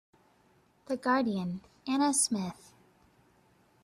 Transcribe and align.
The 0.87 0.97
Guardian, 0.97 1.61
Anna 1.85 2.11
Smith. 2.11 2.73